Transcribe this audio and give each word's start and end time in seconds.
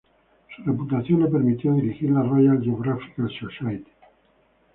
Su 0.55 0.63
reputación 0.63 1.19
le 1.21 1.27
permitió 1.29 1.71
dirigir 1.73 2.09
la 2.09 2.23
Royal 2.23 2.59
Geographical 2.59 3.29
Society. 3.39 3.91